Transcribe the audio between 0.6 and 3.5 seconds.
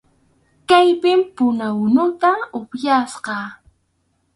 Kaypim puna unuta upyasqa.